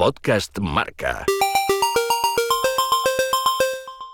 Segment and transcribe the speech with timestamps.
[0.00, 1.26] Podcast Marca.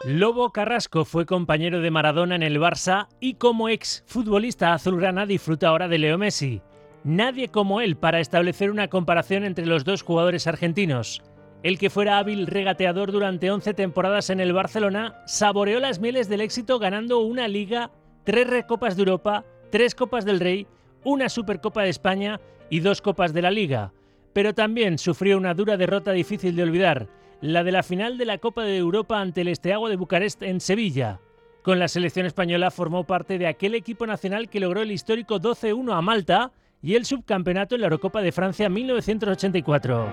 [0.05, 5.69] Lobo Carrasco fue compañero de Maradona en el Barça y como ex futbolista azulgrana disfruta
[5.69, 6.61] ahora de Leo Messi.
[7.04, 11.22] Nadie como él para establecer una comparación entre los dos jugadores argentinos.
[11.62, 16.41] El que fuera hábil regateador durante 11 temporadas en el Barcelona saboreó las mieles del
[16.41, 17.93] éxito ganando una liga,
[18.25, 20.66] tres recopas de Europa, tres copas del Rey,
[21.05, 22.41] una Supercopa de España
[22.71, 23.93] y dos copas de la Liga.
[24.37, 27.09] Pero también sufrió una dura derrota difícil de olvidar
[27.41, 30.61] la de la final de la Copa de Europa ante el Esteago de Bucarest en
[30.61, 31.21] Sevilla.
[31.62, 35.97] Con la selección española formó parte de aquel equipo nacional que logró el histórico 12-1
[35.97, 40.06] a Malta y el subcampeonato en la Eurocopa de Francia 1984.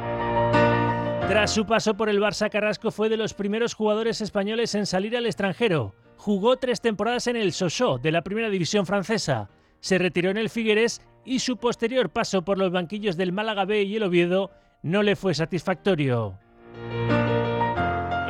[1.27, 5.17] Tras su paso por el Barça, Carrasco fue de los primeros jugadores españoles en salir
[5.17, 5.95] al extranjero.
[6.15, 9.49] Jugó tres temporadas en el Sochaux de la primera división francesa.
[9.83, 13.83] Se retiró en el Figueres y su posterior paso por los banquillos del Málaga B
[13.83, 14.49] y el Oviedo
[14.81, 16.39] no le fue satisfactorio.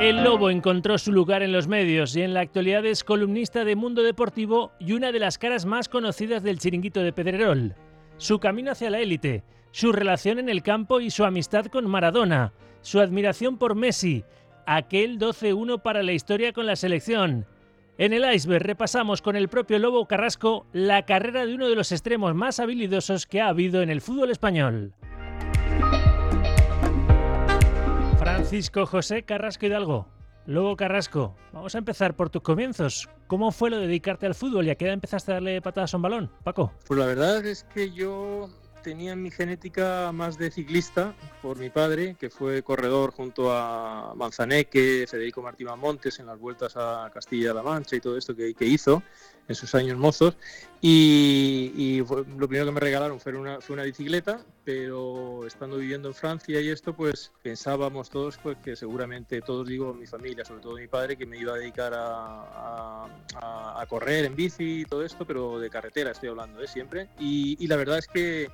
[0.00, 3.76] El Lobo encontró su lugar en los medios y en la actualidad es columnista de
[3.76, 7.76] Mundo Deportivo y una de las caras más conocidas del chiringuito de Pedrerol.
[8.16, 12.52] Su camino hacia la élite, su relación en el campo y su amistad con Maradona,
[12.80, 14.24] su admiración por Messi,
[14.66, 17.46] aquel 12-1 para la historia con la selección.
[17.96, 21.92] En el iceberg repasamos con el propio Lobo Carrasco la carrera de uno de los
[21.92, 24.94] extremos más habilidosos que ha habido en el fútbol español.
[28.18, 30.08] Francisco José Carrasco Hidalgo.
[30.46, 33.08] Lobo Carrasco, vamos a empezar por tus comienzos.
[33.28, 35.94] ¿Cómo fue lo de dedicarte al fútbol y a qué edad empezaste a darle patadas
[35.94, 36.72] a un balón, Paco?
[36.88, 38.50] Pues la verdad es que yo
[38.84, 45.06] tenía mi genética más de ciclista por mi padre, que fue corredor junto a Manzaneque,
[45.08, 49.02] Federico Martí Montes en las vueltas a Castilla-La Mancha y todo esto que, hizo
[49.48, 50.36] en sus años mozos.
[50.80, 56.14] Y, lo primero que me regalaron fue una, fue una bicicleta, pero estando viviendo en
[56.14, 60.74] Francia y esto, pues pensábamos todos pues, que seguramente, todos digo, mi familia, sobre todo
[60.74, 63.06] mi padre, que me iba a dedicar a,
[63.80, 66.68] a, correr en bici y todo esto, pero de carretera estoy hablando ¿eh?
[66.68, 67.08] siempre.
[67.18, 68.50] Y, y la verdad es que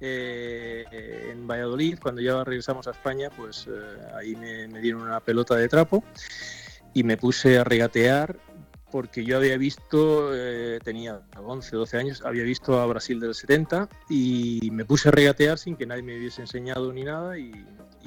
[0.00, 3.70] eh, en Valladolid, cuando ya regresamos a España, pues eh,
[4.16, 6.02] ahí me, dieron una pelota de trapo
[6.94, 8.36] y me puse a regatear
[8.90, 13.88] porque yo había visto, eh, tenía 11, 12 años, había visto a Brasil del 70
[14.08, 17.52] y me puse a regatear sin que nadie me hubiese enseñado ni nada y,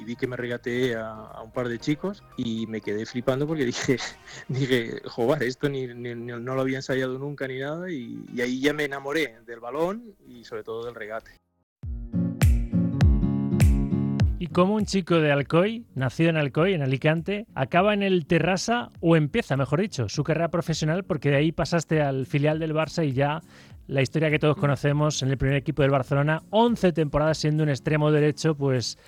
[0.04, 3.96] vi que me regateé a, un par de chicos y me quedé flipando porque dije,
[4.48, 8.84] dije joder, esto ni, no lo había ensayado nunca ni nada y ahí ya me
[8.84, 11.43] enamoré del balón y sobre todo del regate.
[14.38, 18.90] ¿Y cómo un chico de Alcoy, nacido en Alcoy, en Alicante, acaba en el Terrassa
[19.00, 21.04] o empieza, mejor dicho, su carrera profesional?
[21.04, 23.40] Porque de ahí pasaste al filial del Barça y ya
[23.86, 27.68] la historia que todos conocemos en el primer equipo del Barcelona, 11 temporadas siendo un
[27.68, 28.98] extremo derecho, pues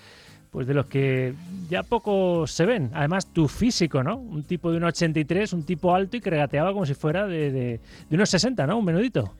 [0.53, 1.35] pues de los que
[1.69, 2.91] ya poco se ven.
[2.95, 4.17] Además, tu físico, ¿no?
[4.17, 7.51] Un tipo de un 83, un tipo alto y que regateaba como si fuera de,
[7.51, 8.79] de, de unos 60, ¿no?
[8.79, 9.35] Un menudito.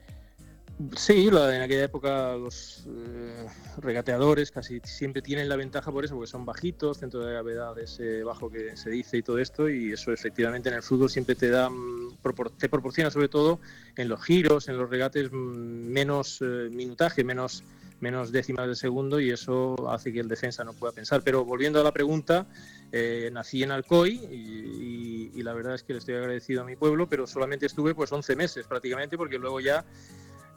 [0.95, 6.29] Sí, en aquella época los eh, regateadores casi siempre tienen la ventaja por eso, porque
[6.29, 10.13] son bajitos, centro de gravedad ese bajo que se dice y todo esto, y eso
[10.13, 12.17] efectivamente en el fútbol siempre te da, mm,
[12.59, 13.59] te proporciona sobre todo
[13.95, 17.63] en los giros, en los regates, mm, menos eh, minutaje, menos,
[17.99, 21.23] menos décimas de segundo, y eso hace que el defensa no pueda pensar.
[21.23, 22.45] Pero volviendo a la pregunta,
[22.91, 26.75] eh, nací en Alcoy y, y, la verdad es que le estoy agradecido a mi
[26.75, 29.83] pueblo, pero solamente estuve pues 11 meses prácticamente, porque luego ya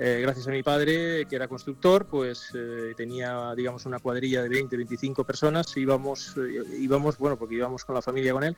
[0.03, 4.49] eh, gracias a mi padre, que era constructor, pues eh, tenía, digamos, una cuadrilla de
[4.49, 5.77] 20, 25 personas.
[5.77, 8.57] Íbamos, eh, íbamos, bueno, porque íbamos con la familia con él,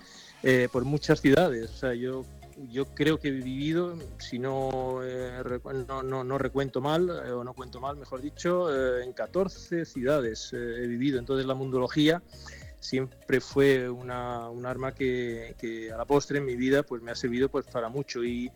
[0.70, 1.68] por muchas ciudades.
[1.68, 2.24] O sea, yo,
[2.70, 5.00] yo creo que he vivido, si no,
[5.88, 10.86] no, no, no, recuento mal, o no cuento mal, mejor dicho, en 14 ciudades he
[10.86, 11.18] vivido.
[11.18, 12.22] Entonces la mundología
[12.78, 17.10] siempre fue una, un arma que, que, a la postre en mi vida pues me
[17.10, 18.50] ha servido pues para mucho y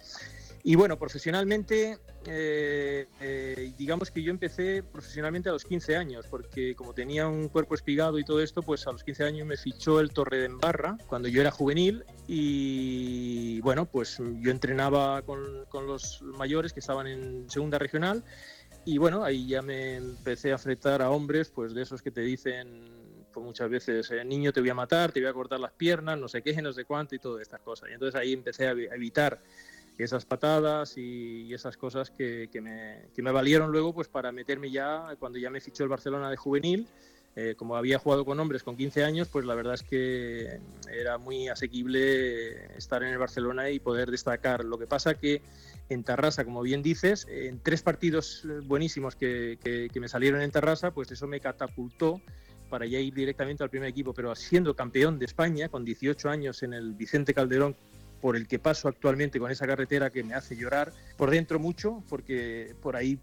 [0.68, 6.74] y bueno, profesionalmente, eh, eh, digamos que yo empecé profesionalmente a los 15 años, porque
[6.74, 10.00] como tenía un cuerpo espigado y todo esto, pues a los 15 años me fichó
[10.00, 15.86] el Torre de Embarra cuando yo era juvenil y bueno, pues yo entrenaba con, con
[15.86, 18.24] los mayores que estaban en segunda regional
[18.84, 22.22] y bueno, ahí ya me empecé a fretar a hombres, pues de esos que te
[22.22, 22.90] dicen
[23.36, 26.18] pues muchas veces, eh, niño te voy a matar, te voy a cortar las piernas,
[26.18, 27.90] no sé qué, no sé cuánto y todas estas cosas.
[27.90, 29.40] Y entonces ahí empecé a evitar
[30.04, 35.16] esas patadas y, esas cosas que, me, que, me, valieron luego pues para meterme ya,
[35.18, 36.86] cuando ya me fichó el Barcelona de juvenil,
[37.38, 40.58] eh, como había jugado con hombres con 15 años, pues la verdad es que
[40.90, 44.64] era muy asequible estar en el Barcelona y poder destacar.
[44.64, 45.42] Lo que pasa que
[45.90, 50.50] en Tarrasa, como bien dices, en tres partidos buenísimos que, que, que me salieron en
[50.50, 52.22] Tarrasa, pues eso me catapultó
[52.70, 56.62] para ya ir directamente al primer equipo, pero siendo campeón de España con 18 años
[56.62, 57.76] en el Vicente Calderón,
[58.20, 62.02] por el que paso actualmente con esa carretera que me hace llorar por dentro mucho,
[62.08, 63.18] porque por ahí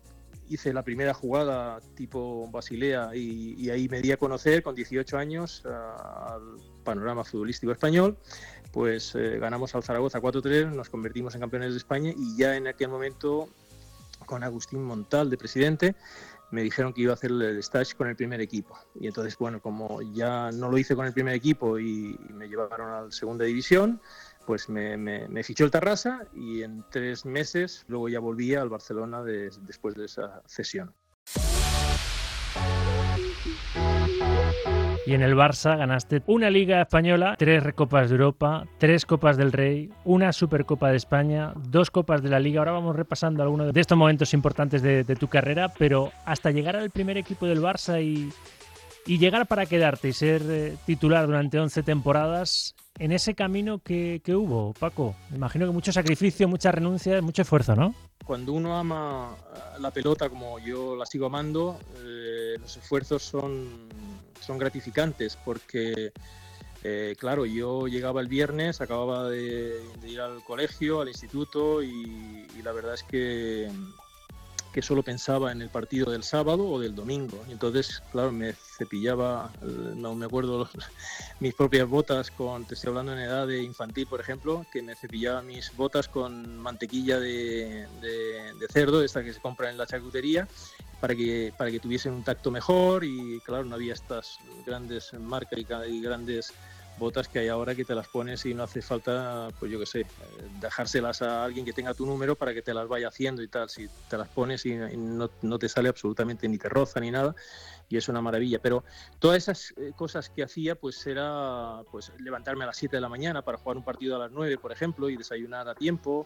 [0.49, 5.65] hice la primera jugada tipo Basilea y, ahí me di a conocer con 18 años
[5.65, 8.17] al panorama futbolístico español.
[8.71, 12.67] Pues eh, ganamos al Zaragoza 4-3, nos convertimos en campeones de España y ya en
[12.67, 13.47] aquel momento
[14.25, 15.95] con Agustín Montal de presidente
[16.53, 18.77] me dijeron que iba a hacer el stage con el primer equipo.
[18.93, 22.89] Y entonces, bueno, como ya no lo hice con el primer equipo y, me llevaron
[22.89, 23.99] a la segunda división,
[24.45, 29.95] pues me, fichó el Tarrasa y en tres meses luego ya volvía al Barcelona después
[29.95, 30.93] de esa cesión.
[35.05, 39.51] Y en el Barça ganaste una Liga Española, tres Recopas de Europa, tres Copas del
[39.51, 42.61] Rey, una Supercopa de España, dos Copas de la Liga.
[42.61, 46.89] Ahora vamos repasando algunos de estos momentos importantes de, tu carrera, pero hasta llegar al
[46.89, 48.31] primer equipo del Barça y,
[49.05, 54.73] llegar para quedarte y ser eh, titular durante 11 temporadas, en ese camino que, hubo,
[54.73, 57.95] Paco, me imagino que mucho sacrificio, mucha renuncia, mucho esfuerzo, ¿no?
[58.23, 59.35] Cuando uno ama
[59.79, 63.89] la pelota como yo la sigo amando, eh, los esfuerzos son
[64.43, 66.11] son gratificantes porque,
[66.83, 72.71] eh, claro, yo llegaba el viernes, acababa de, ir al colegio, al instituto y, la
[72.71, 73.71] verdad es que,
[74.73, 77.45] que solo pensaba en el partido del sábado o del domingo.
[77.47, 80.67] entonces, claro, me cepillaba, no me acuerdo,
[81.39, 84.95] mis propias botas con, te estoy hablando en edad de infantil, por ejemplo, que me
[84.95, 89.85] cepillaba mis botas con mantequilla de, de, de cerdo, esta que se compra en la
[89.85, 90.47] charcutería,
[91.03, 95.59] para que, para que tuviesen un tacto mejor y claro, no había estas grandes marcas
[95.89, 96.53] y, grandes
[96.97, 99.85] botas que hay ahora que te las pones y no hace falta, pues yo qué
[99.85, 100.05] sé,
[100.59, 103.69] dejárselas a alguien que tenga tu número para que te las vaya haciendo y tal.
[103.69, 107.35] Si te las pones y, no, no, te sale absolutamente ni te roza ni nada
[107.89, 108.59] y es una maravilla.
[108.59, 108.83] Pero
[109.19, 113.09] todas esas eh, cosas que hacía, pues era pues levantarme a las 7 de la
[113.09, 116.25] mañana para jugar un partido a las 9, por ejemplo, y desayunar a tiempo.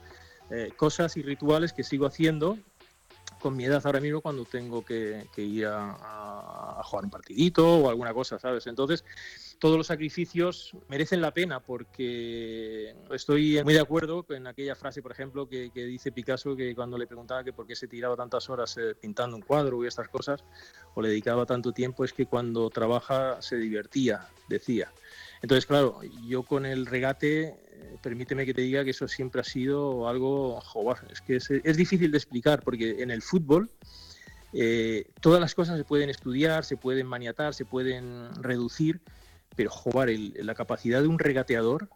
[0.50, 2.58] Eh, cosas y rituales que sigo haciendo
[3.40, 8.14] con mi edad ahora mismo cuando tengo que, ir a, jugar un partidito o alguna
[8.14, 8.68] cosa, ¿sabes?
[8.68, 9.04] Entonces,
[9.59, 15.12] todos los sacrificios merecen la pena porque estoy muy de acuerdo con aquella frase, por
[15.12, 18.77] ejemplo, que, dice Picasso que cuando le preguntaba que por qué se tiraba tantas horas
[18.77, 20.44] eh, pintando un cuadro y estas cosas,
[20.94, 24.92] o le dedicaba tanto tiempo, es que cuando trabaja se divertía, decía.
[25.42, 27.56] Entonces, claro, yo con el regate
[28.01, 32.12] permíteme que te diga que eso siempre ha sido algo, joder, es que es, difícil
[32.12, 33.69] de explicar porque en el fútbol
[34.54, 39.01] eh, todas las cosas se pueden estudiar, se pueden maniatar, se pueden reducir,
[39.56, 41.90] pero joder, la capacidad de un regateador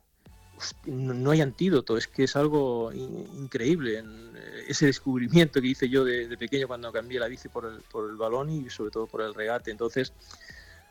[0.85, 3.99] no, hay antídoto, es que es algo increíble.
[3.99, 8.09] Eh, ese descubrimiento que hice yo de, pequeño cuando cambié la bici por el, por
[8.09, 9.71] el balón y sobre todo por el regate.
[9.71, 10.13] Entonces,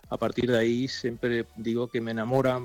[0.09, 2.61] a partir de ahí siempre digo que me enamora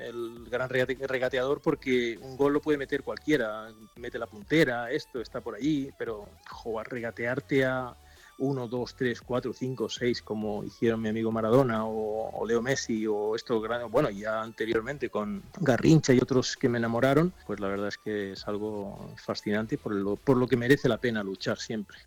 [0.00, 5.40] el gran regateador porque un gol lo puede meter cualquiera, mete la puntera, esto está
[5.40, 7.94] por allí, pero jugar regatearte a
[8.38, 13.34] 1, 2, 3, 4, 5, 6 como hicieron mi amigo Maradona o, Leo Messi o
[13.34, 17.98] esto, bueno, ya anteriormente con Garrincha y otros que me enamoraron, pues la verdad es
[17.98, 21.98] que es algo fascinante por lo, por lo que merece la pena luchar siempre.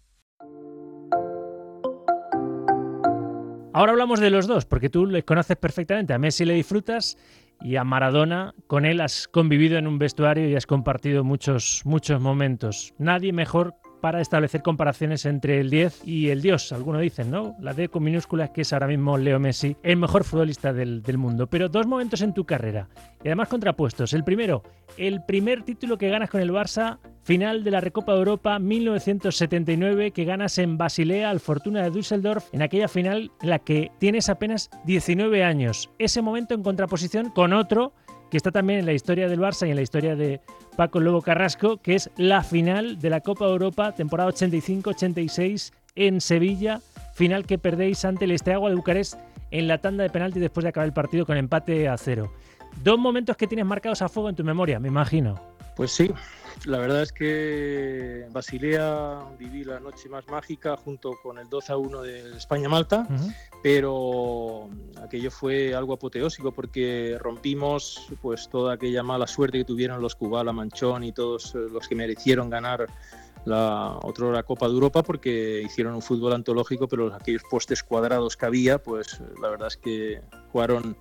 [3.73, 6.13] Ahora hablamos de los dos, porque tú les conoces perfectamente.
[6.13, 7.17] A Messi le disfrutas
[7.61, 12.19] y a Maradona con él has convivido en un vestuario y has compartido muchos, muchos
[12.19, 12.93] momentos.
[12.97, 16.71] Nadie mejor para establecer comparaciones entre el 10 y el Dios.
[16.71, 17.55] Algunos dicen, ¿no?
[17.59, 21.17] La D con minúsculas, que es ahora mismo Leo Messi, el mejor futbolista del, del,
[21.17, 21.47] mundo.
[21.47, 22.89] Pero dos momentos en tu carrera,
[23.23, 24.13] y además contrapuestos.
[24.13, 24.63] El primero,
[24.97, 30.11] el primer título que ganas con el Barça, final de la Recopa de Europa 1979,
[30.11, 34.29] que ganas en Basilea al Fortuna de Düsseldorf, en aquella final en la que tienes
[34.29, 35.89] apenas 19 años.
[35.99, 37.93] Ese momento en contraposición con otro
[38.31, 40.39] que está también en la historia del Barça y en la historia de
[40.77, 46.79] Paco Lobo Carrasco, que es la final de la Copa Europa, temporada 85-86 en Sevilla,
[47.13, 49.19] final que perdéis ante el Esteagua de Bucarest
[49.51, 52.31] en la tanda de penalti después de acabar el partido con empate a cero.
[52.81, 55.37] Dos momentos que tienes marcados a fuego en tu memoria, me imagino.
[55.75, 56.09] Pues sí,
[56.65, 61.77] la verdad es que Basilea viví la noche más mágica junto con el 2 a
[61.77, 63.07] 1 de España-Malta,
[63.63, 64.69] pero
[65.01, 70.53] aquello fue algo apoteósico porque rompimos pues toda aquella mala suerte que tuvieron los Cubala,
[70.53, 72.87] Manchón y todos los que merecieron ganar
[73.45, 78.45] la otra Copa de Europa porque hicieron un fútbol antológico, pero aquellos postes cuadrados que
[78.45, 80.95] había, pues la verdad es que jugaron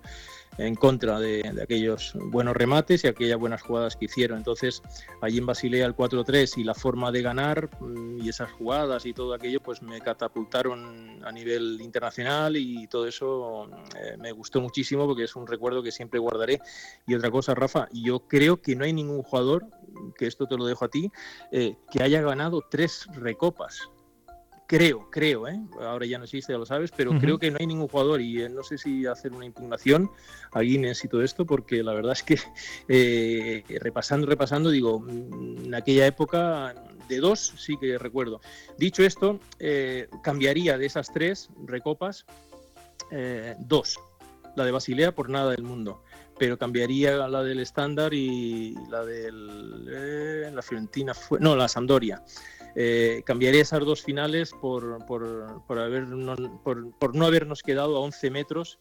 [0.57, 4.37] en contra de, aquellos buenos remates y aquellas buenas jugadas que hicieron.
[4.37, 4.81] Entonces,
[5.21, 9.13] allí en Basilea el 4-3 y la forma de ganar mm, y esas jugadas y
[9.13, 15.07] todo aquello, pues me catapultaron a nivel internacional y todo eso eh, me gustó muchísimo
[15.07, 16.59] porque es un recuerdo que siempre guardaré.
[17.07, 19.65] Y otra cosa, Rafa, yo creo que no hay ningún jugador,
[20.17, 21.11] que esto te lo dejo a ti,
[21.51, 23.89] eh, que haya ganado tres recopas
[24.71, 25.59] creo, creo, ¿eh?
[25.81, 28.41] ahora ya no existe, ya lo sabes, pero creo que no hay ningún jugador y
[28.41, 30.09] eh, no sé si hacer una impugnación
[30.53, 32.39] a Guinness y todo esto, porque la verdad es que
[32.87, 36.73] eh, repasando, repasando, digo, mm, en aquella época
[37.09, 38.39] de dos sí que recuerdo.
[38.77, 39.41] Dicho esto,
[40.23, 42.25] cambiaría de esas tres recopas
[43.59, 43.99] dos,
[44.55, 46.01] la de Basilea por nada del mundo
[46.39, 52.23] pero cambiaría la del estándar y la del la Fiorentina fue no la Sampdoria
[52.75, 57.99] eh, cambiaría esas dos finales por, por, por, haber, no, por, no habernos quedado a
[57.99, 58.79] 11 metros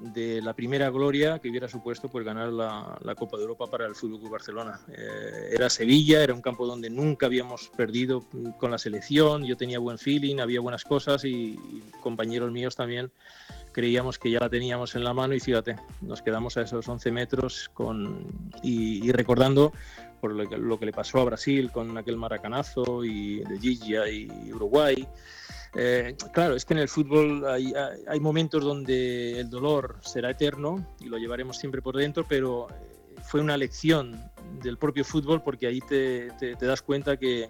[0.00, 3.86] de la primera gloria que hubiera supuesto pues, ganar la, la Copa de Europa para
[3.86, 4.80] el Fútbol Barcelona.
[4.88, 8.24] Eh, era Sevilla, era un campo donde nunca habíamos perdido
[8.58, 11.58] con la selección, yo tenía buen feeling, había buenas cosas y,
[12.00, 13.10] compañeros míos también
[13.72, 17.12] creíamos que ya la teníamos en la mano y fíjate, nos quedamos a esos 11
[17.12, 18.26] metros con,
[18.62, 19.72] y, y recordando
[20.20, 25.06] por lo que, le pasó a Brasil con aquel maracanazo y de Gigia y Uruguay.
[25.74, 27.72] Eh, claro, es que en el fútbol hay,
[28.08, 33.20] hay, momentos donde el dolor será eterno y lo llevaremos siempre por dentro, pero eh,
[33.22, 34.20] fue una lección
[34.62, 37.48] del propio fútbol porque ahí te, te das cuenta que,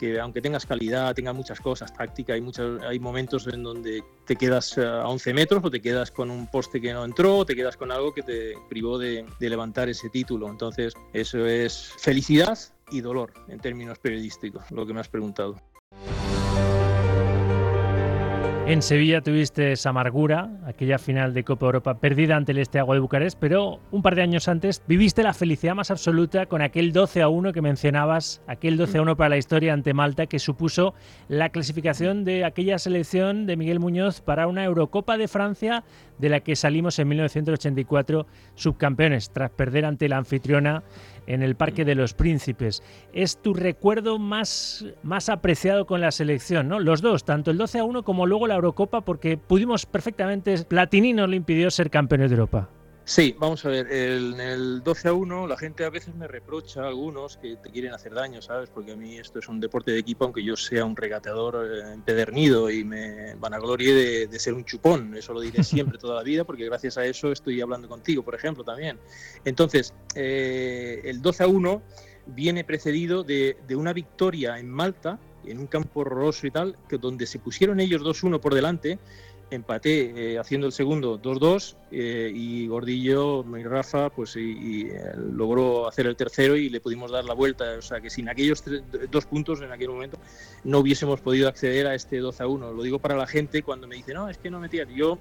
[0.00, 4.34] que aunque tengas calidad, tengas muchas cosas, táctica, hay, muchos, hay momentos en donde te
[4.34, 7.44] quedas eh, a 11 metros o te quedas con un poste que no entró o
[7.44, 10.48] te quedas con algo que te privó de, de levantar ese título.
[10.48, 12.58] Entonces, eso es felicidad
[12.90, 15.56] y dolor en términos periodísticos, lo que me has preguntado.
[18.70, 23.00] En Sevilla tuviste esa amargura, aquella final de Copa Europa perdida ante el Esteagua de
[23.00, 27.20] Bucarest, pero un par de años antes viviste la felicidad más absoluta con aquel 12
[27.20, 30.94] a 1 que mencionabas, aquel 12 a 1 para la historia ante Malta que supuso
[31.26, 35.82] la clasificación de aquella selección de Miguel Muñoz para una Eurocopa de Francia
[36.18, 40.84] de la que salimos en 1984 subcampeones tras perder ante la anfitriona
[41.26, 42.82] en el Parque de los Príncipes.
[43.12, 46.78] Es tu recuerdo más, más apreciado con la selección, ¿no?
[46.78, 48.59] Los dos, tanto el 12 a 1 como luego la
[49.02, 52.68] Porque pudimos perfectamente, Platini nos lo impidió ser campeones de Europa.
[53.10, 56.86] Sí, vamos a ver, en el 12 a 1 la gente a veces me reprocha,
[56.86, 58.70] algunos, que te quieren hacer daño, ¿sabes?
[58.70, 61.92] Porque a mí esto es un deporte de equipo, aunque yo sea un regateador eh,
[61.92, 66.14] empedernido y me van a de, de ser un chupón, eso lo diré siempre toda
[66.14, 68.96] la vida, porque gracias a eso estoy hablando contigo, por ejemplo, también.
[69.44, 71.82] Entonces, eh, el 12 a 1
[72.26, 77.26] viene precedido de una victoria en Malta, en un campo horroroso y tal, que donde
[77.26, 78.98] se pusieron ellos 2-1 por delante,
[79.50, 85.88] empaté eh, haciendo el segundo 2-2 eh, y Gordillo y Rafa pues y, eh, logró
[85.88, 87.64] hacer el tercero y le pudimos dar la vuelta.
[87.78, 88.62] O sea que sin aquellos
[89.10, 90.18] dos puntos en aquel momento
[90.64, 93.96] no hubiésemos podido acceder a este 2 1 lo digo para la gente cuando me
[93.96, 95.18] dice no es que no metían yo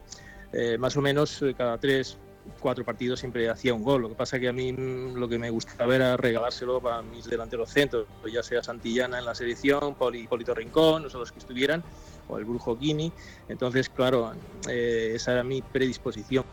[0.80, 2.18] más o menos cada tres
[2.60, 4.01] cuatro partidos siempre hacía un gol.
[4.01, 7.25] Lo que pasa que a mí mm, lo que me gustaba era regalárselo para mis
[7.25, 11.84] delanteros centros, ya sea Santillana en la selección, Poli, Polito Rincón, o los que estuvieran,
[12.27, 13.12] o el Brujo Guini.
[13.48, 14.34] Entonces, claro,
[14.67, 16.46] eh, esa era mi predisposición.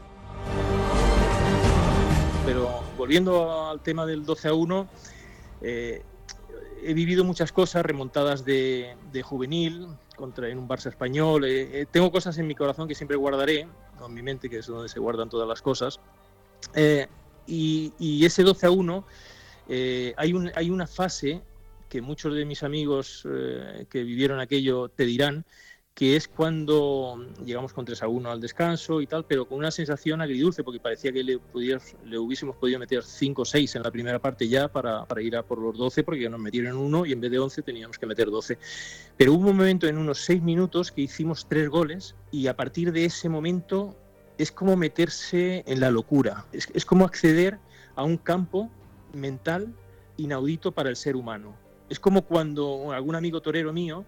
[2.44, 4.88] Pero volviendo al tema del 12 a 1,
[5.62, 6.02] eh,
[6.82, 11.44] he vivido muchas cosas remontadas de, juvenil contra en un Barça español.
[11.44, 13.68] Eh, tengo cosas en mi corazón que siempre guardaré,
[13.99, 16.00] con mi mente, que es donde se guardan todas las cosas.
[17.46, 19.04] y, y, ese 12 a 1,
[20.16, 21.42] hay, un, hay una fase
[21.88, 25.44] que muchos de mis amigos eh, que vivieron aquello te dirán,
[25.96, 29.70] que es cuando llegamos con 3 a 1 al descanso y tal, pero con una
[29.70, 31.40] sensación agridulce, porque parecía que le,
[32.04, 35.42] le hubiésemos podido meter 5 o 6 en la primera parte ya para, ir a
[35.42, 38.30] por los 12, porque nos metieron uno y en vez de 11 teníamos que meter
[38.30, 38.58] 12.
[39.16, 42.92] Pero hubo un momento en unos 6 minutos que hicimos 3 goles y a partir
[42.92, 43.96] de ese momento
[44.36, 47.58] es como meterse en la locura, es, es como acceder
[47.94, 48.70] a un campo
[49.14, 49.72] mental
[50.18, 51.56] inaudito para el ser humano
[51.88, 54.04] es como cuando algún amigo torero mío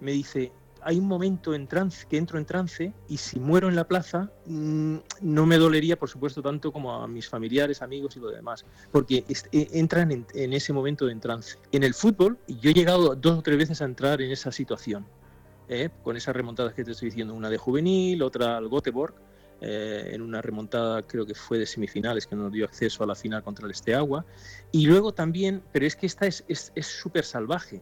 [0.00, 0.50] me dice,
[0.84, 4.30] hay un momento en trance, que entro en trance y si muero en la plaza
[4.46, 8.64] mm, no me dolería, por supuesto, tanto como a mis familiares, amigos y lo demás,
[8.90, 11.58] porque e, entran en, ese momento de trance.
[11.70, 15.06] En el fútbol, yo he llegado dos o tres veces a entrar en esa situación,
[15.68, 15.90] ¿eh?
[16.02, 19.14] con esas remontadas que te estoy diciendo, una de juvenil, otra al Göteborg,
[19.60, 23.14] eh, en una remontada creo que fue de semifinales que nos dio acceso a la
[23.14, 24.24] final contra el Esteagua.
[24.72, 26.42] Y luego también, pero es que esta es
[26.80, 27.80] súper salvaje,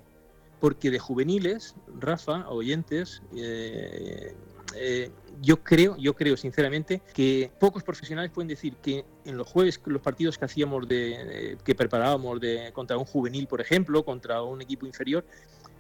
[0.61, 4.35] porque de juveniles, Rafa, oyentes, eh,
[4.76, 9.81] eh, yo creo, yo creo sinceramente que pocos profesionales pueden decir que en los jueves,
[9.87, 14.61] los partidos que hacíamos de, que preparábamos de contra un juvenil, por ejemplo, contra un
[14.61, 15.25] equipo inferior,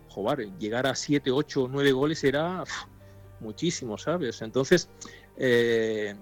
[0.08, 2.64] joder, llegar a 7, 8, 9 goles era
[3.40, 4.40] muchísimo, ¿sabes?
[4.42, 4.88] Entonces,
[5.36, 6.14] eh,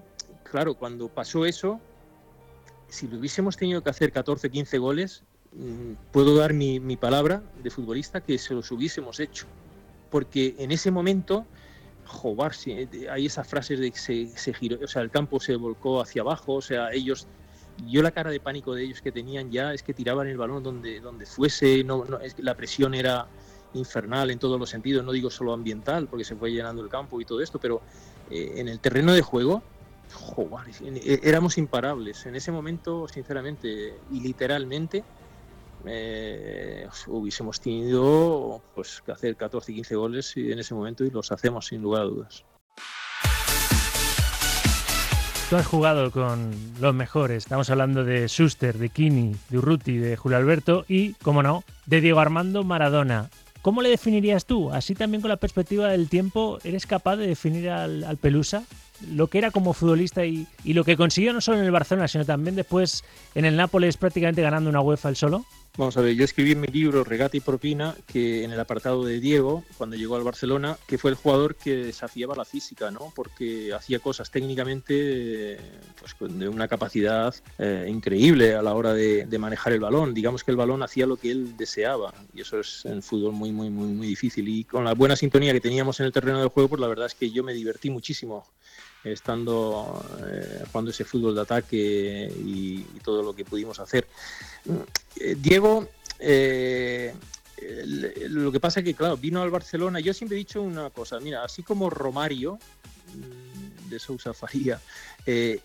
[0.42, 1.80] claro, cuando pasó eso,
[2.88, 5.22] si lo hubiésemos tenido que hacer 14, 15 goles,
[6.12, 9.46] puedo dar mi, mi palabra de futbolista que se los hubiésemos hecho.
[10.10, 11.46] Porque en ese momento
[12.08, 12.52] jobar,
[13.10, 16.54] hay esas frases de que se, giró, o sea, el campo se volcó hacia abajo,
[16.54, 17.26] o sea, ellos,
[17.86, 20.62] yo la cara de pánico de ellos que tenían ya es que tiraban el balón
[20.62, 22.04] donde, donde fuese, no,
[22.38, 23.26] la presión era
[23.74, 27.20] infernal en todos los sentidos, no digo solo ambiental, porque se fue llenando el campo
[27.20, 27.82] y todo esto, pero
[28.30, 29.62] eh, en el terreno de juego,
[30.12, 30.66] jobar,
[31.04, 32.24] éramos imparables.
[32.24, 35.04] En ese momento, sinceramente y literalmente,
[35.86, 41.30] eh, hubiésemos tenido pues, que hacer 14 y 15 goles en ese momento y los
[41.32, 42.44] hacemos sin lugar a dudas.
[45.50, 47.44] Tú has jugado con los mejores.
[47.44, 52.02] Estamos hablando de Schuster, de Kini, de Urruti, de Julio Alberto y, como no, de
[52.02, 53.30] Diego Armando Maradona.
[53.62, 54.70] ¿Cómo le definirías tú?
[54.70, 58.64] Así también con la perspectiva del tiempo, ¿eres capaz de definir al, Pelusa?
[59.10, 62.08] Lo que era como futbolista y, y, lo que consiguió no solo en el Barcelona,
[62.08, 63.02] sino también después
[63.34, 65.46] en el Nápoles prácticamente ganando una UEFA el solo?
[65.78, 69.04] Vamos a ver, yo escribí en mi libro Regata y Propina que en el apartado
[69.04, 73.12] de Diego, cuando llegó al Barcelona, que fue el jugador que desafiaba la física, ¿no?
[73.14, 75.56] Porque hacía cosas técnicamente
[76.00, 80.14] pues, de una capacidad eh, increíble a la hora de, manejar el balón.
[80.14, 83.52] Digamos que el balón hacía lo que él deseaba y eso es en fútbol muy,
[83.52, 84.48] muy, muy, muy difícil.
[84.48, 87.06] Y con la buena sintonía que teníamos en el terreno del juego, pues la verdad
[87.06, 88.44] es que yo me divertí muchísimo
[89.12, 94.06] estando eh, jugando ese fútbol de ataque y, todo lo que pudimos hacer.
[95.16, 95.88] Eh, Diego,
[96.18, 97.14] eh,
[98.28, 100.00] lo que pasa es que, claro, vino al Barcelona.
[100.00, 102.58] Yo siempre he dicho una cosa, mira, así como Romario
[103.14, 104.80] mm, de Sousa Faría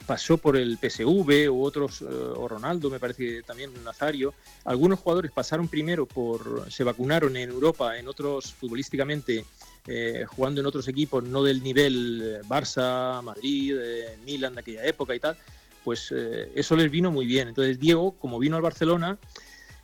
[0.06, 4.34] pasó por el PSV o otros, o Ronaldo, me parece también Nazario,
[4.66, 9.46] algunos jugadores pasaron primero por, se vacunaron en Europa, en otros futbolísticamente
[9.86, 14.86] eh, jugando en otros equipos, no del nivel eh, Barça, Madrid, eh, Milan de aquella
[14.86, 15.36] época y tal,
[15.84, 16.14] pues
[16.56, 17.50] eso les vino muy bien.
[17.50, 19.18] Entonces Diego, como vino al Barcelona,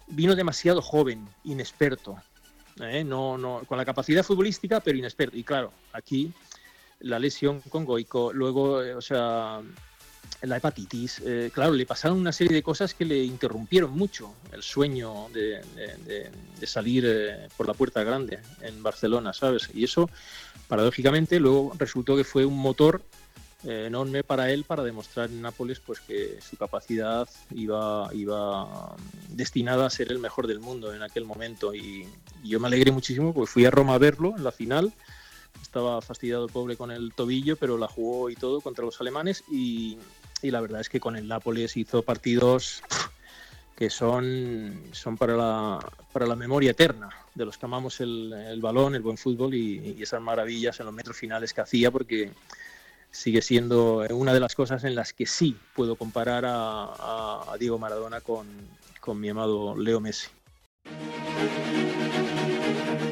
[0.08, 2.15] vino demasiado joven, inexperto,
[3.06, 5.36] no, no, con la capacidad futbolística, pero inexperto.
[5.36, 6.32] Y claro, aquí
[7.02, 9.62] la lesión con Goico, luego, o sea,
[10.41, 14.63] la hepatitis, eh, claro, le pasaron una serie de cosas que le interrumpieron mucho el
[14.63, 15.62] sueño de,
[16.65, 19.69] salir eh, por la puerta grande en Barcelona, ¿sabes?
[19.73, 20.10] Y eso,
[20.67, 23.02] paradójicamente, luego resultó que fue un motor
[23.65, 28.95] eh, enorme para él para demostrar en Nápoles pues que su capacidad iba, iba
[29.28, 31.73] destinada a ser el mejor del mundo en aquel momento.
[31.73, 32.08] Y,
[32.41, 34.93] yo me alegré muchísimo porque fui a Roma a verlo en la final
[35.62, 39.43] estaba fastidiado el pobre con el tobillo, pero la jugó y todo contra los alemanes
[39.52, 39.97] y,
[40.41, 42.82] y la verdad es que con el Nápoles hizo partidos
[43.75, 45.80] que son, son para, la,
[46.12, 50.02] para la memoria eterna de los que amamos el, el balón, el buen fútbol y,
[50.02, 52.32] esas maravillas en los metros finales que hacía, porque
[53.10, 57.80] sigue siendo una de las cosas en las que sí puedo comparar a, a Diego
[57.80, 58.47] Maradona con,
[58.99, 60.28] con mi amado Leo Messi.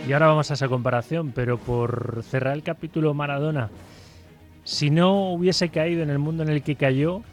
[0.07, 3.69] Y ahora vamos a esa comparación, pero por cerrar el capítulo Maradona,
[4.67, 7.23] si no hubiese caído en el mundo en el que cayó,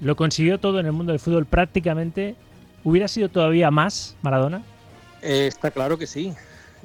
[0.00, 2.36] lo consiguió todo en el mundo del fútbol prácticamente,
[2.84, 4.62] ¿hubiera sido todavía más Maradona?
[5.20, 6.32] Eh, está claro que sí.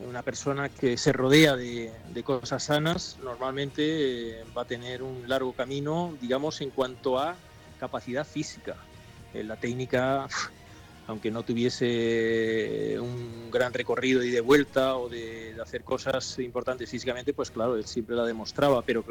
[0.10, 1.91] Una persona que se rodea de,
[2.24, 7.36] cosas sanas normalmente eh, va a tener un largo camino, digamos, en cuanto a
[7.80, 8.78] capacidad física.
[9.36, 10.28] Eh, la técnica,
[11.10, 16.88] aunque no tuviese un gran recorrido y de vuelta o de, de hacer cosas importantes
[16.88, 19.04] físicamente, pues claro, él siempre la demostraba, pero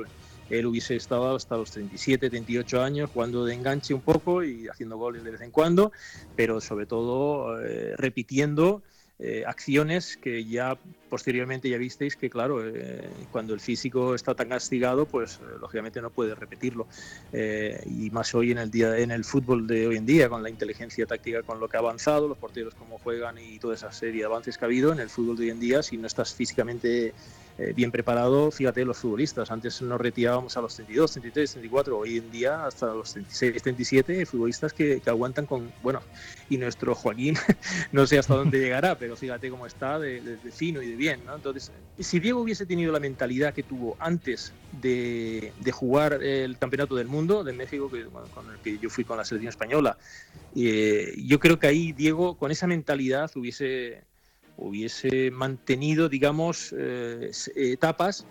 [0.49, 4.97] él hubiese estado hasta los 37, 38 años jugando de enganche un poco y haciendo
[4.97, 5.91] goles de vez en cuando,
[6.37, 8.85] pero sobre todo eh, repitiendo
[9.19, 10.79] eh, acciones que ya
[11.09, 16.11] posteriormente ya visteis que claro eh, cuando el físico está tan castigado pues lógicamente no
[16.11, 16.87] puede repetirlo.
[17.33, 20.51] Y más hoy en el día en el fútbol de hoy en día con la
[20.51, 24.21] inteligencia táctica con lo que ha avanzado los porteros cómo juegan y toda esa serie
[24.21, 26.35] de avances que ha habido en el fútbol de hoy en día si no estás
[26.35, 27.13] físicamente
[27.59, 29.51] eh, bien preparado, fíjate, los futbolistas.
[29.51, 34.27] Antes nos retirábamos a los 32, 33, 34, hoy en día hasta los 36, 37,
[34.27, 36.01] futbolistas que, que aguantan con, bueno,
[36.49, 37.37] y nuestro Joaquín,
[37.93, 41.35] no sé hasta dónde llegará, pero fíjate cómo está de, fino y de bien, ¿no?
[41.35, 46.95] Entonces, si Diego hubiese tenido la mentalidad que tuvo antes de, de jugar el Campeonato
[46.95, 49.99] del Mundo de México, que, con el que yo fui con la selección española,
[50.55, 54.05] eh, yo creo que ahí Diego, con esa mentalidad, hubiese
[54.59, 58.27] hubiese mantenido, digamos, eh, etapas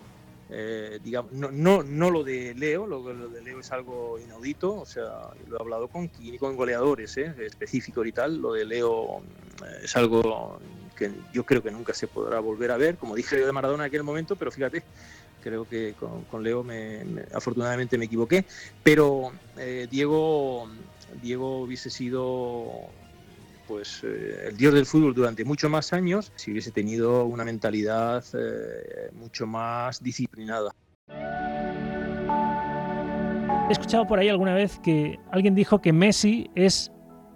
[0.50, 4.86] eh, digamos, no, no, no, lo de Leo, lo, de Leo es algo inaudito, o
[4.86, 7.34] sea, lo he hablado con, con goleadores ¿eh?
[7.40, 10.58] específicos y tal, lo de Leo eh, es algo
[10.96, 13.88] que yo creo que nunca se podrá volver a ver, como dije de Maradona en
[13.88, 14.82] aquel momento, pero fíjate,
[15.42, 15.94] creo que
[16.30, 18.46] con, Leo me, afortunadamente me equivoqué,
[18.82, 20.66] pero eh, Diego,
[21.20, 22.88] Diego hubiese sido
[23.68, 28.24] pues eh, el dios del fútbol durante muchos más años si hubiese tenido una mentalidad
[28.32, 30.74] eh, mucho más disciplinada.
[33.68, 36.90] He escuchado por ahí alguna vez que alguien dijo que Messi es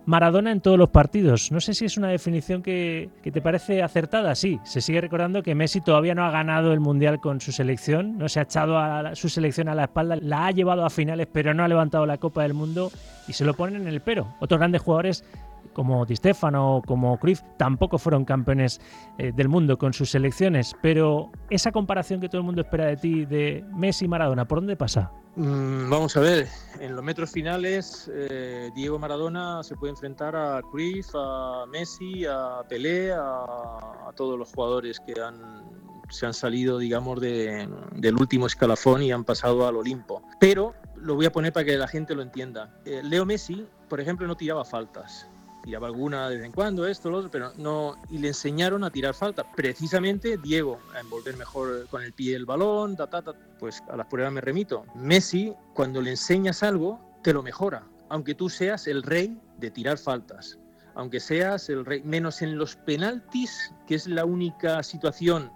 [0.06, 1.52] Maradona en todos los partidos.
[1.52, 4.34] No sé si es una definición que, te parece acertada.
[4.34, 8.18] Sí, se sigue recordando que Messi todavía no ha ganado el Mundial con su selección,
[8.18, 11.28] no se ha echado a su selección a la espalda, la ha llevado a finales,
[11.30, 12.90] pero no ha levantado la Copa del Mundo
[13.28, 14.34] y se lo ponen en el pero.
[14.40, 15.24] Otros grandes jugadores
[15.72, 18.80] como Di Stefano como Cruyff tampoco fueron campeones
[19.18, 22.96] eh, del mundo con sus selecciones, pero esa comparación que todo el mundo espera de
[22.96, 25.12] ti de Messi y Maradona, ¿por dónde pasa?
[25.34, 26.46] Mm, vamos a ver,
[26.78, 32.62] en los metros finales eh, Diego Maradona se puede enfrentar a Cruyff, a Messi, a
[32.68, 35.64] Pelé, a, todos los jugadores que han,
[36.10, 40.22] se han salido, digamos, del último escalafón y han pasado al Olimpo.
[40.38, 42.78] Pero lo voy a poner para que la gente lo entienda.
[42.84, 45.30] Eh, Leo Messi, por ejemplo, no tiraba faltas
[45.62, 47.96] tiraba alguna de vez en cuando, esto, lo otro, pero no.
[48.10, 49.44] Y le enseñaron a tirar falta.
[49.54, 53.96] Precisamente Diego, a envolver mejor con el pie el balón, ta, ta, ta, pues a
[53.96, 54.84] las pruebas me remito.
[54.94, 59.98] Messi, cuando le enseñas algo, te lo mejora, aunque tú seas el rey de tirar
[59.98, 60.58] faltas.
[60.94, 65.50] Aunque seas el rey, menos en los penaltis, que es la única situación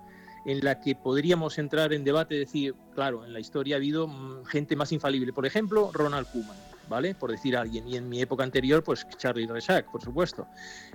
[0.47, 4.45] en la que podríamos entrar en debate decir, claro, en la historia ha habido mm,
[4.47, 5.33] gente más infalible.
[5.33, 6.57] Por ejemplo, Ronald Koeman
[6.89, 7.15] ¿vale?
[7.15, 7.87] Por decir a alguien.
[7.89, 10.47] Y en mi época anterior, pues Charlie Resac, por supuesto.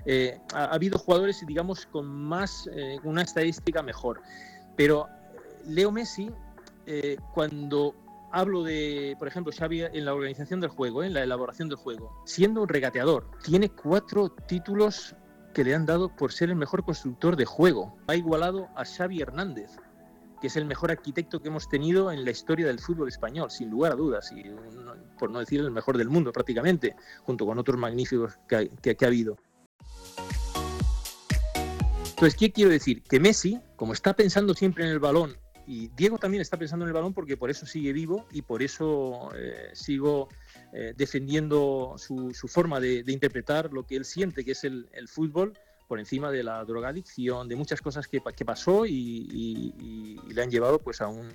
[0.05, 4.21] Eh, ha, habido jugadores, digamos, con más, eh, una estadística mejor.
[4.75, 6.31] Pero eh, Leo Messi,
[7.33, 7.95] cuando
[8.31, 12.11] hablo de, por ejemplo, Xavi en la organización del juego, en la elaboración del juego,
[12.25, 15.15] siendo un regateador, tiene cuatro títulos
[15.53, 17.95] que le han dado por ser el mejor constructor de juego.
[18.07, 19.77] Ha igualado a Xavi Hernández,
[20.41, 23.69] que es el mejor arquitecto que hemos tenido en la historia del fútbol español, sin
[23.69, 24.43] lugar a dudas, y
[25.19, 29.37] por no decir el mejor del mundo prácticamente, junto con otros magníficos que, ha habido.
[32.09, 33.03] Entonces, ¿qué quiero decir?
[33.03, 36.89] Que Messi, como está pensando siempre en el balón, y Diego también está pensando en
[36.89, 40.27] el balón porque por eso sigue vivo y por eso eh, sigo
[40.73, 45.53] eh, defendiendo su, forma de, interpretar lo que él siente, que es el fútbol,
[45.91, 51.01] por encima de la drogadicción, de muchas cosas que, pasó y, le han llevado pues
[51.01, 51.27] a un,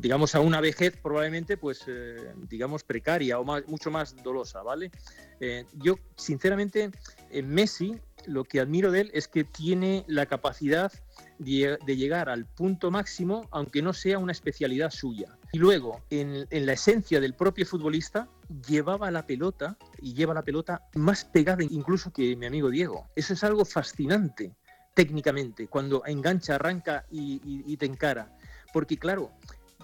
[0.00, 4.90] digamos, a una vejez probablemente pues, eh, digamos, precaria o mucho más dolosa, ¿vale?
[5.38, 6.90] Eh, yo, sinceramente,
[7.30, 10.92] en Messi lo que admiro de él es que tiene la capacidad
[11.38, 15.38] de, llegar al punto máximo, aunque no sea una especialidad suya.
[15.52, 18.28] Y luego, en, la esencia del propio futbolista,
[18.66, 23.08] llevaba la pelota y lleva la pelota más pegada incluso que mi amigo Diego.
[23.14, 24.54] Eso es algo fascinante
[24.94, 28.36] técnicamente, cuando engancha, arranca y, te encara.
[28.72, 29.32] Porque claro,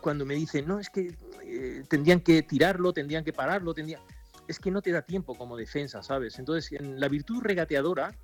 [0.00, 4.00] cuando me dicen, no, es que eh, tendrían que tirarlo, tendrían que pararlo, tendrían...
[4.46, 6.38] es que no te da tiempo como defensa, ¿sabes?
[6.38, 8.16] Entonces, en la virtud regateadora,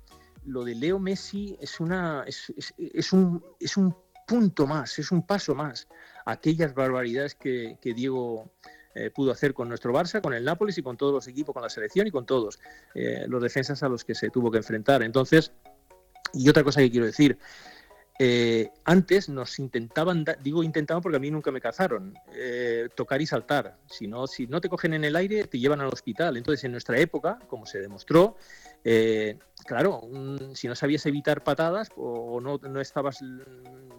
[0.45, 3.95] lo de Leo Messi es, una, es, un, es un
[4.25, 5.87] punto más, es un paso más
[6.27, 8.51] aquellas barbaridades que, Diego
[8.97, 11.61] eh, pudo hacer con nuestro Barça, con el Nápoles y con todos los equipos, con
[11.61, 12.59] la selección y con todos
[12.95, 15.03] eh, los defensas a los que se tuvo que enfrentar.
[15.03, 15.51] Entonces,
[16.33, 17.37] y otra cosa que quiero decir,
[18.19, 22.15] eh, antes nos intentaban, digo intentaban porque a mí nunca me cazaron,
[22.95, 23.77] tocar y saltar.
[23.87, 26.35] Si no, si no te cogen en el aire, te llevan al hospital.
[26.35, 28.35] Entonces, en nuestra época, como se demostró,
[29.67, 30.01] claro,
[30.55, 33.19] si no sabías evitar patadas o no, no estabas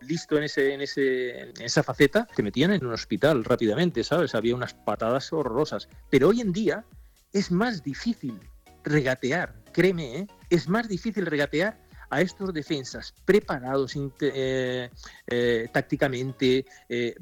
[0.00, 4.34] listo en, ese, en, ese, en esa faceta, te metían en un hospital rápidamente, ¿sabes?
[4.34, 5.88] Había unas patadas horrorosas.
[6.10, 6.84] Pero hoy en día
[7.32, 8.40] es más difícil
[8.82, 10.26] regatear, créeme, ¿eh?
[10.50, 11.78] es más difícil regatear
[12.10, 14.88] a estos defensas preparados eh,
[15.26, 16.64] eh, tácticamente,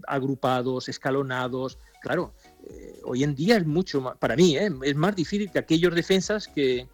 [0.06, 1.80] agrupados, escalonados.
[2.00, 2.34] Claro,
[3.02, 6.86] hoy en día es mucho más, para mí, es más difícil que aquellos defensas que,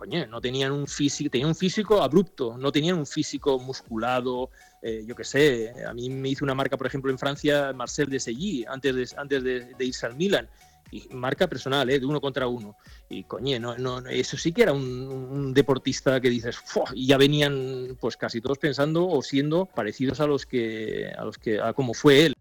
[0.00, 4.48] coño, no tenían un físico, tenían un físico abrupto, no tenían un físico musculado,
[4.80, 8.08] eh, yo qué sé, a mí me hizo una marca, por ejemplo, en Francia, Marcel
[8.08, 10.48] de Seguí, antes de, antes de, irse al Milan,
[10.90, 12.00] y marca personal, ¿eh?
[12.00, 12.76] de uno contra uno.
[13.10, 16.56] Y coño, no, no, eso sí que era un, deportista que dices,
[16.94, 21.36] y ya venían pues casi todos pensando o siendo parecidos a los que, a los
[21.36, 22.34] que, a como fue él.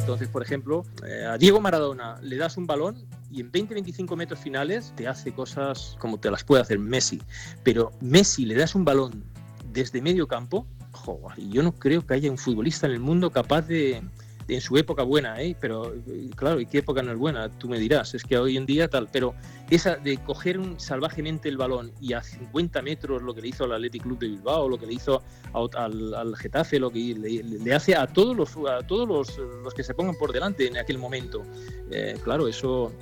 [0.00, 4.40] Entonces, por ejemplo, eh, a Diego Maradona le das un balón y en 20-25 metros
[4.40, 7.22] finales te hace cosas como te las puede hacer Messi.
[7.62, 9.24] Pero Messi le das un balón
[9.72, 10.66] desde medio campo
[11.36, 14.02] y yo no creo que haya un futbolista en el mundo capaz de,
[14.54, 15.56] en su época buena, ¿eh?
[15.60, 15.94] pero
[16.36, 17.48] claro, ¿y qué época no es buena?
[17.48, 19.34] Tú me dirás, es que hoy en día tal, pero
[19.70, 23.72] esa de coger salvajemente el balón y a 50 metros lo que le hizo al
[23.72, 28.06] Athletic Club de Bilbao, lo que le hizo al, Getafe, lo que le, hace a
[28.06, 31.42] todos los a todos los, que se pongan por delante en aquel momento.
[31.90, 32.92] Eh, claro, eso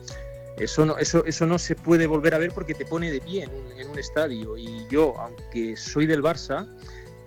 [0.59, 3.45] eso no, eso, eso no se puede volver a ver porque te pone de pie
[3.45, 4.57] en un estadio.
[4.57, 6.67] Y yo, aunque soy del Barça,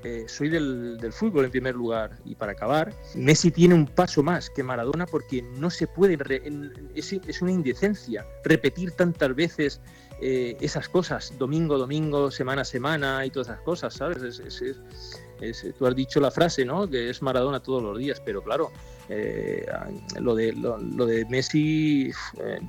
[0.04, 2.18] eh, soy del, fútbol en primer lugar.
[2.26, 6.18] Y para acabar, Messi tiene un paso más que Maradona porque no se puede,
[6.96, 9.82] es, una indecencia repetir tantas veces
[10.22, 14.42] eh, esas cosas, domingo, domingo, semana, semana y todas esas cosas, ¿sabes?
[15.78, 16.88] tú has dicho la frase, ¿no?
[16.88, 18.72] Que es Maradona todos los días, pero claro,
[19.10, 19.66] eh,
[20.20, 22.12] lo, de, lo, de Messi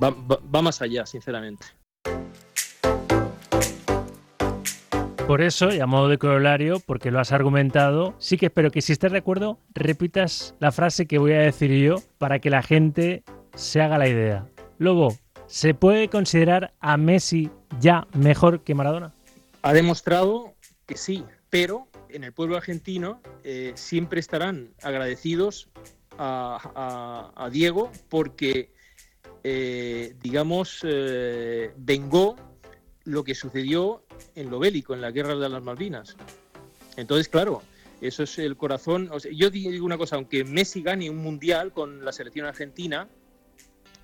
[0.02, 1.66] va más allá, sinceramente.
[5.26, 8.82] Por eso, y a modo de corolario, porque lo has argumentado, sí que espero que
[8.82, 12.62] si estás de acuerdo, repitas la frase que voy a decir yo para que la
[12.62, 13.22] gente
[13.54, 14.46] se haga la idea.
[14.78, 19.14] Lobo, ¿se puede considerar a Messi ya mejor que Maradona?
[19.62, 20.54] Ha demostrado
[20.86, 25.70] que sí, pero en el pueblo argentino eh, siempre estarán agradecidos
[26.18, 28.72] a, Diego porque,
[29.44, 32.36] eh, digamos, eh, vengó
[33.04, 34.04] lo que sucedió
[34.34, 36.16] en lo bélico, en la guerra de las Malvinas.
[36.96, 37.62] Entonces, claro,
[38.00, 39.10] eso es el corazón.
[39.32, 43.08] yo digo una cosa, aunque Messi gane un mundial con la selección argentina,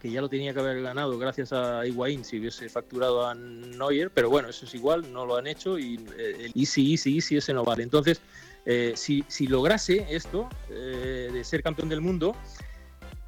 [0.01, 4.11] que ya lo tenía que haber ganado gracias a Higuaín si hubiese facturado a Neuer,
[4.11, 7.37] pero bueno, eso es igual, no lo han hecho y eh, el easy, easy, easy
[7.37, 7.83] ese no vale.
[7.83, 8.21] Entonces,
[8.65, 12.37] eh, si, lograse esto, eh, de ser campeón del mundo,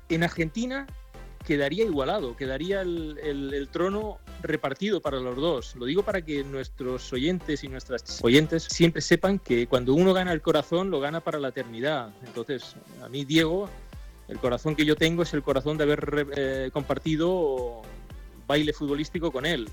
[0.08, 0.86] en Argentina
[1.46, 5.76] quedaría igualado, quedaría el, trono repartido para los dos.
[5.76, 10.32] Lo digo para que nuestros oyentes y nuestras oyentes siempre sepan que cuando uno gana
[10.32, 12.12] el corazón, lo gana para la eternidad.
[12.26, 13.68] Entonces, a mí, Diego,
[14.28, 17.82] el corazón que yo tengo es el corazón de haber eh, compartido
[18.46, 19.68] baile futbolístico con él.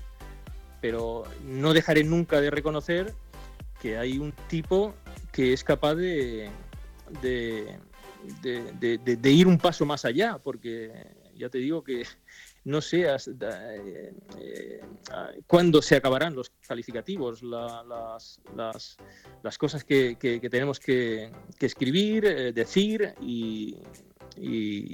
[0.80, 3.14] Pero no dejaré nunca de reconocer
[3.80, 4.94] que hay un tipo
[5.32, 6.50] que es capaz de,
[7.22, 7.78] de,
[8.40, 10.92] de ir un paso más allá, porque
[11.38, 12.02] ya te digo que
[12.64, 14.80] no sé eh, eh,
[15.46, 20.16] cuándo se acabarán los calificativos, las, las, cosas que,
[20.50, 23.76] tenemos que, escribir, eh, decir y,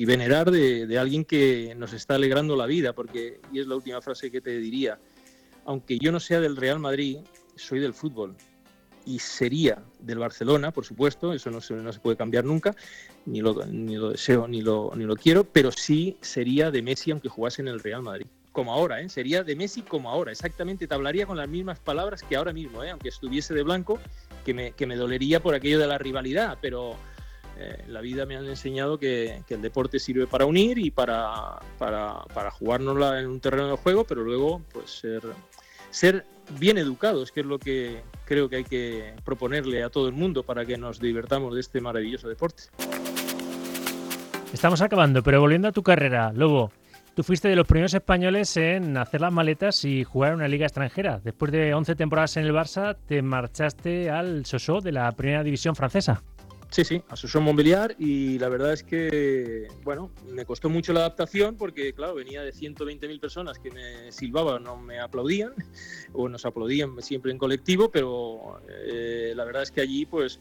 [0.06, 4.30] venerar de, alguien que nos está alegrando la vida, porque, y es la última frase
[4.30, 4.98] que te diría,
[5.64, 7.18] aunque yo no sea del Real Madrid,
[7.56, 8.36] soy del fútbol
[9.06, 12.74] y sería del Barcelona, por supuesto, eso no se, no se puede cambiar nunca,
[13.26, 17.10] ni lo, ni lo deseo ni lo, ni lo quiero, pero sí sería de Messi
[17.10, 18.26] aunque jugase en el Real Madrid.
[18.52, 19.08] Como ahora, ¿eh?
[19.08, 22.84] sería de Messi como ahora, exactamente, te hablaría con las mismas palabras que ahora mismo,
[22.84, 22.90] ¿eh?
[22.90, 23.98] aunque estuviese de blanco,
[24.44, 26.96] que me, que me dolería por aquello de la rivalidad, pero
[27.58, 31.60] eh, la vida me han enseñado que, que, el deporte sirve para unir y para,
[31.78, 35.22] para, para jugárnosla en un terreno de juego, pero luego pues ser,
[35.90, 36.24] ser
[36.58, 40.42] bien educados, que es lo que creo que hay que proponerle a todo el mundo
[40.42, 42.64] para que nos divertamos de este maravilloso deporte.
[44.52, 46.70] Estamos acabando, pero volviendo a tu carrera, Lobo,
[47.14, 50.66] tú fuiste de los primeros españoles en hacer las maletas y jugar en una liga
[50.66, 51.20] extranjera.
[51.22, 55.74] Después de 11 temporadas en el Barça, te marchaste al Soso de la primera división
[55.74, 56.22] francesa.
[56.70, 61.56] Sí, sí, a Montbéliard y la verdad es que, bueno, me costó mucho la adaptación
[61.56, 65.52] porque, claro, venía de 120.000 personas que me silbaban, no me aplaudían,
[66.12, 70.40] o nos aplaudían siempre en colectivo, pero eh, la verdad es que allí, pues,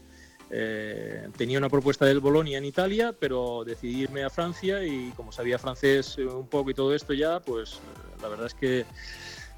[0.50, 5.32] eh, tenía una propuesta del Bolonia en Italia, pero decidí irme a Francia y como
[5.32, 7.80] sabía francés un poco y todo esto ya, pues
[8.20, 8.84] la verdad es que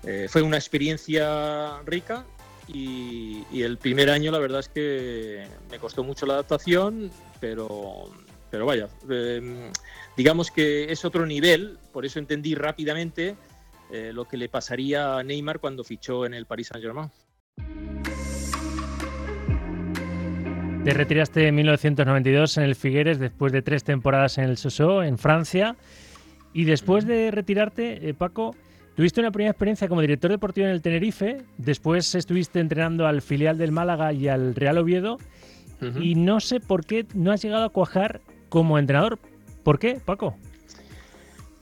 [0.04, 2.24] eh, fue una experiencia rica
[2.68, 8.10] y, el primer año la verdad es que me costó mucho la adaptación, pero,
[8.50, 9.70] pero vaya, em,
[10.16, 13.36] digamos que es otro nivel, por eso entendí rápidamente
[13.90, 17.10] eh, lo que le pasaría a Neymar cuando fichó en el Paris Saint-Germain.
[20.84, 25.18] Te retiraste en 1992 en el Figueres después de tres temporadas en el Soso, en
[25.18, 25.76] Francia.
[26.52, 28.54] Y después de retirarte, eh, Paco,
[28.96, 33.58] Tuviste una primera experiencia como director deportivo en el Tenerife, después estuviste entrenando al filial
[33.58, 35.18] del Málaga y al Real Oviedo,
[36.00, 39.18] y no sé por qué no has llegado a cuajar como entrenador.
[39.62, 40.34] ¿Por qué, Paco?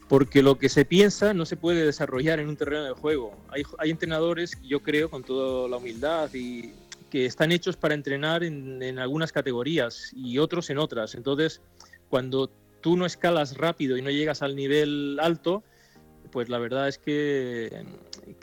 [0.08, 3.36] Porque lo que se piensa no se puede desarrollar en un terreno de juego.
[3.48, 6.72] Hay, hay entrenadores, yo creo, con toda la humildad, y
[7.10, 11.16] que están hechos para entrenar en, en algunas categorías y otros en otras.
[11.16, 11.60] Entonces,
[12.08, 12.48] cuando
[12.80, 15.64] tú no escalas rápido y no llegas al nivel alto,
[16.34, 17.84] pues la verdad es que,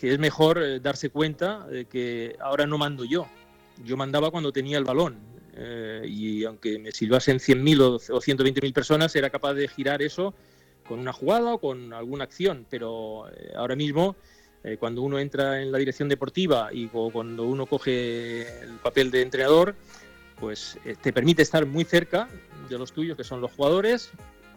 [0.02, 3.28] es mejor eh, darse cuenta de que ahora no mando yo.
[3.84, 5.20] Yo mandaba cuando tenía el balón.
[5.58, 10.34] eh, y aunque me silbasen 100.000 o, o 120.000 personas, era capaz de girar eso
[10.88, 14.16] con una jugada o con alguna acción, pero eh, ahora mismo
[14.80, 19.74] cuando uno entra en la dirección deportiva y cuando uno coge el papel de entrenador,
[20.40, 22.30] pues te permite estar muy cerca
[22.70, 24.12] de los tuyos, que son los jugadores,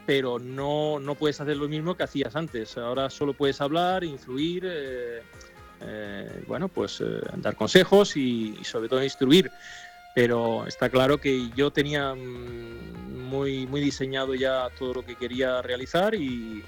[0.06, 2.76] pero no, no puedes hacer lo mismo que hacías antes.
[2.76, 4.70] Ahora solo puedes hablar, influir,
[6.46, 7.02] bueno, pues
[7.36, 9.50] dar consejos y, sobre todo instruir.
[10.14, 15.60] Pero está claro que yo tenía mm, muy, muy diseñado ya todo lo que quería
[15.60, 16.62] realizar y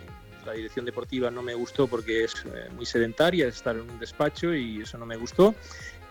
[0.44, 4.55] la dirección deportiva no me gustó porque es eh, muy sedentaria, estar en un despacho
[4.55, 5.55] y eso no me gustó.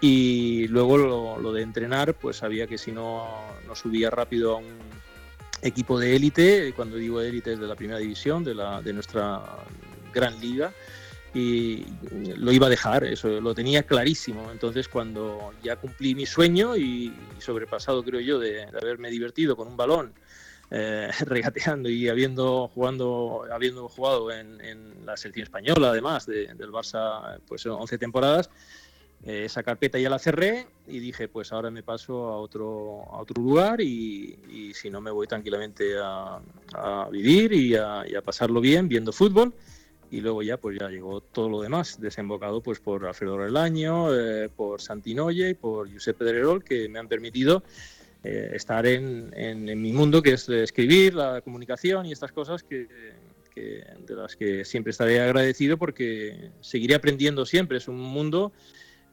[0.01, 3.27] Y luego lo, de entrenar, pues sabía que si no,
[3.65, 4.77] no subía rápido a un
[5.67, 9.41] equipo de élite, cuando digo élite es de la primera división, de, la, de nuestra
[10.13, 10.71] gran liga,
[11.33, 11.85] y
[12.37, 14.51] lo iba a dejar, eso lo tenía clarísimo.
[14.51, 19.67] Entonces cuando ya cumplí mi sueño y, sobrepasado creo yo de, de, haberme divertido con
[19.67, 20.13] un balón
[20.71, 27.63] eh, regateando y habiendo, jugando, habiendo jugado en, la selección española, además del Barça, pues
[27.65, 28.49] 11 temporadas,
[29.25, 33.17] eh, esa carpeta ya la cerré y dije, pues ahora me paso a otro, a
[33.17, 36.39] otro lugar y, si no me voy tranquilamente a,
[37.11, 39.53] vivir y a, pasarlo bien viendo fútbol
[40.11, 44.49] y luego ya pues ya llegó todo lo demás, desembocado pues por Alfredo Relaño, eh,
[44.55, 47.63] por Santinoye y por Josep Pedrerol, que me han permitido
[48.23, 49.31] eh, estar en,
[49.81, 52.87] mi mundo, que es escribir, la comunicación y estas cosas que,
[53.55, 57.77] de las que siempre estaré agradecido porque seguiré aprendiendo siempre.
[57.77, 58.51] Es un mundo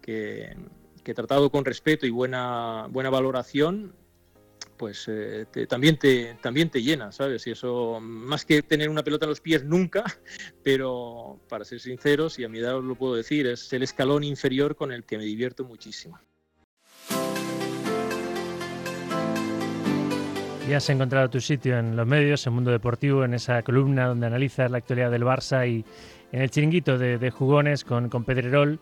[0.03, 0.55] que,
[1.03, 3.95] que tratado con respeto y buena, buena valoración,
[4.77, 7.47] pues eh, también, te, también te llena, ¿sabes?
[7.47, 10.03] Y eso, más que tener una pelota en los pies nunca,
[10.65, 14.25] pero para ser sinceros, y a mi edad os lo puedo decir, es el escalón
[14.25, 16.19] inferior con el que me divierto muchísimo.
[20.69, 24.27] Ya has encontrado tu sitio en los medios, en Mundo Deportivo, en esa columna donde
[24.27, 25.85] analizas la actualidad del Barça y
[26.31, 28.81] en el chiringuito de, jugones con, con Pedrerol,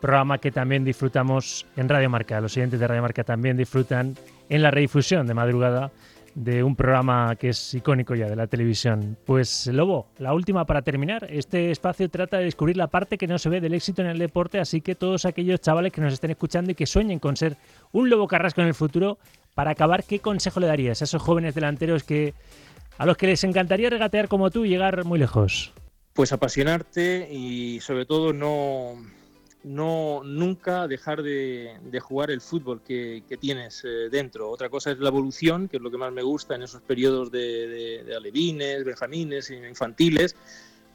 [0.00, 2.40] programa que también disfrutamos en Radio Marca.
[2.40, 4.16] Los siguientes de Radio Marca también disfrutan
[4.48, 5.90] en la redifusión de madrugada
[6.34, 9.16] de un programa que es icónico ya de la televisión.
[9.24, 11.26] Pues Lobo, la última para terminar.
[11.30, 14.18] Este espacio trata de descubrir la parte que no se ve del éxito en el
[14.18, 17.56] deporte, así que todos aquellos chavales que nos estén escuchando y que sueñen con ser
[17.92, 19.18] un Lobo Carrasco en el futuro,
[19.54, 22.34] para acabar, ¿qué consejo le darías a esos jóvenes delanteros que
[22.98, 25.72] a los que les encantaría regatear como tú y llegar muy lejos?
[26.12, 28.94] Pues apasionarte y sobre todo no,
[29.64, 34.50] no nunca dejar de, jugar el fútbol que, tienes eh, dentro.
[34.50, 37.30] Otra cosa es la evolución, que es lo que más me gusta en esos periodos
[37.30, 40.36] de, alevines, benjamines, infantiles,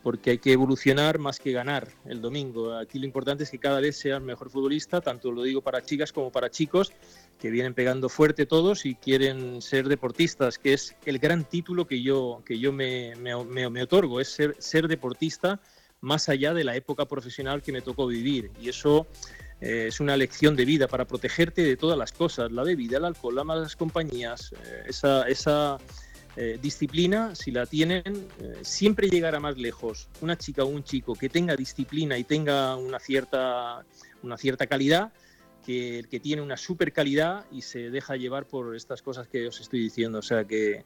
[0.01, 2.73] porque hay que evolucionar más que ganar el domingo.
[2.75, 6.11] Aquí lo importante es que cada vez seas mejor futbolista, tanto lo digo para chicas
[6.11, 6.91] como para chicos,
[7.39, 12.01] que vienen pegando fuerte todos y quieren ser deportistas, que es el gran título que
[12.01, 15.61] yo, que yo me, me, otorgo, es ser deportista
[16.03, 18.51] más allá de la época profesional que me tocó vivir.
[18.61, 19.07] Y eso
[19.61, 23.05] eh, es una lección de vida para protegerte de todas las cosas, la bebida, el
[23.05, 25.77] alcohol, las malas compañías, eh, esa, esa
[26.35, 28.03] eh, disciplina, si la tienen,
[28.63, 30.09] siempre llegará más lejos.
[30.19, 33.85] Una chica o un chico que tenga disciplina y tenga una cierta,
[34.23, 35.13] una cierta calidad,
[35.65, 39.47] que el que tiene una super calidad y se deja llevar por estas cosas que
[39.47, 40.19] os estoy diciendo.
[40.19, 40.83] O sea que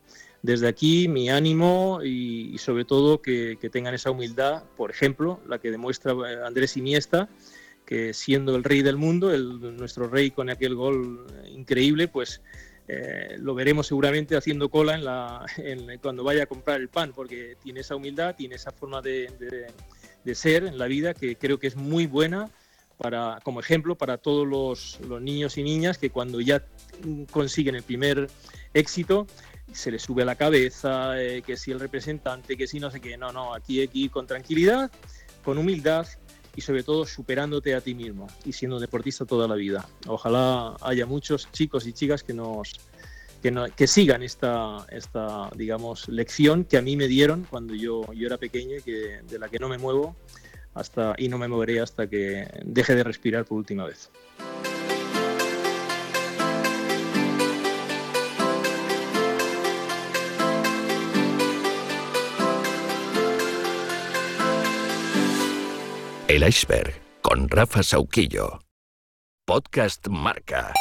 [0.47, 5.71] desde aquí mi ánimo y, sobre todo que, tengan esa humildad, por ejemplo, la que
[5.71, 7.27] demuestra eh, Andrés Iniesta,
[7.85, 12.41] que siendo el rey del mundo, el, nuestro rey con aquel gol increíble, pues
[12.87, 15.45] eh, lo veremos seguramente haciendo cola
[16.01, 19.27] cuando vaya a comprar el pan, porque tiene esa humildad, tiene esa forma de,
[20.33, 22.49] ser en la vida que creo que es muy buena
[22.97, 26.63] para, como ejemplo para todos los, niños y niñas que cuando ya
[27.31, 28.29] consiguen el primer
[28.73, 29.27] éxito
[29.71, 32.99] se les sube a la cabeza, eh, que si el representante, que si no sé
[32.99, 34.91] qué, no, no, aquí hay que con tranquilidad,
[35.43, 36.07] con humildad
[36.55, 39.87] y sobre todo superándote a ti mismo y siendo deportista toda la vida.
[40.07, 42.79] Ojalá haya muchos chicos y chicas que nos
[43.75, 48.37] que, sigan esta, esta digamos lección que a mí me dieron cuando yo, yo era
[48.37, 50.15] pequeño y que de la que no me muevo
[50.73, 54.09] hasta y no me moveré hasta que deje de respirar por última vez.
[66.27, 68.59] El iceberg con Rafa Sauquillo.
[69.45, 70.73] Podcast Marca.